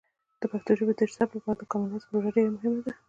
[0.41, 2.91] د پښتو ژبې د ثبت لپاره د کامن وایس پروژه ډیر مهمه ده.